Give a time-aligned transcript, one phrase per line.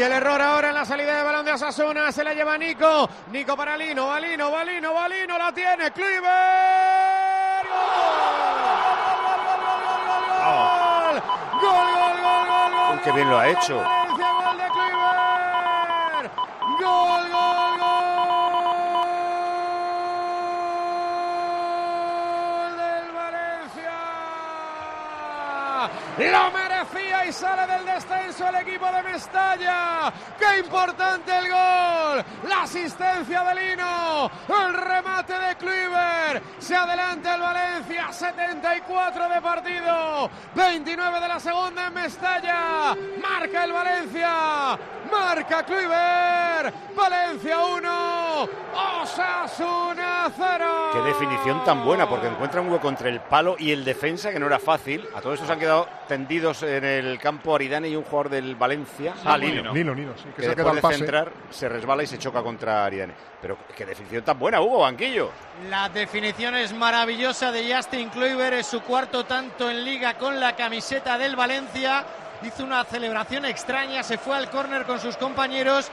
[0.00, 2.10] Uy, el error ahora en la salida de balón de Osasuna.
[2.10, 3.06] Se la lleva Nico.
[3.30, 4.06] Nico para Lino.
[4.06, 5.36] Valino, Valino, Valino.
[5.36, 5.90] La tiene.
[5.90, 6.24] Kluivert.
[10.42, 11.22] ¡Gol!
[11.60, 13.76] ¡Gol, gol, gol, gol, qué bien lo ha hecho.
[13.76, 13.84] Gol,
[26.18, 30.12] Lo merecía y sale del descenso el equipo de Mestalla.
[30.38, 32.24] ¡Qué importante el gol!
[32.48, 34.30] La asistencia de Lino.
[34.48, 36.42] El remate de Kluivert.
[36.58, 38.12] Se adelanta el Valencia.
[38.12, 40.30] 74 de partido.
[40.54, 42.96] 29 de la segunda en Mestalla.
[43.20, 44.78] Marca el Valencia.
[45.10, 46.94] Marca Kluivert.
[46.94, 48.48] Valencia 1.
[49.02, 50.69] Osasuna 0.
[50.92, 54.40] Qué definición tan buena, porque encuentra un hueco entre el palo y el defensa, que
[54.40, 55.06] no era fácil.
[55.14, 59.14] A todos estos han quedado tendidos en el campo Aridane y un jugador del Valencia.
[59.24, 59.72] Ah, Lino.
[59.72, 62.42] Nilo, Nilo, sí, que Que se queda después de centrar se resbala y se choca
[62.42, 63.14] contra Aridane.
[63.40, 65.30] Pero qué definición tan buena, Hugo, banquillo.
[65.68, 70.56] La definición es maravillosa de Justin Kluivert, es su cuarto tanto en liga con la
[70.56, 72.04] camiseta del Valencia.
[72.42, 75.88] Hizo una celebración extraña, se fue al córner con sus compañeros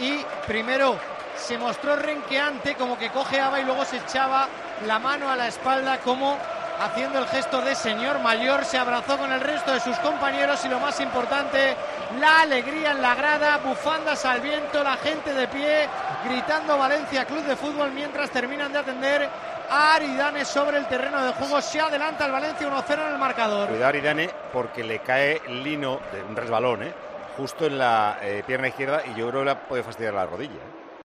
[0.00, 0.96] y primero
[1.38, 4.48] se mostró renqueante, como que cojeaba y luego se echaba
[4.86, 6.36] la mano a la espalda como
[6.80, 10.68] haciendo el gesto de señor mayor, se abrazó con el resto de sus compañeros y
[10.68, 11.76] lo más importante,
[12.20, 15.88] la alegría en la grada, bufandas al viento, la gente de pie,
[16.24, 19.28] gritando Valencia Club de Fútbol mientras terminan de atender
[19.70, 21.60] a Aridane sobre el terreno de juego.
[21.60, 23.68] Se adelanta el Valencia 1-0 en el marcador.
[23.68, 26.92] Cuidado Aridane porque le cae Lino de un resbalón, ¿eh?
[27.36, 30.54] justo en la eh, pierna izquierda y yo creo que le puede fastidiar la rodilla.
[30.54, 30.87] ¿eh?